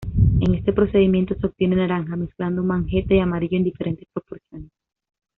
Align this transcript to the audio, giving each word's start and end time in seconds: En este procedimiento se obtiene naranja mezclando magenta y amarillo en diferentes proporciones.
En 0.39 0.55
este 0.55 0.73
procedimiento 0.73 1.35
se 1.35 1.45
obtiene 1.45 1.75
naranja 1.75 2.15
mezclando 2.15 2.63
magenta 2.63 3.13
y 3.13 3.19
amarillo 3.19 3.57
en 3.57 3.63
diferentes 3.65 4.07
proporciones. 4.11 4.71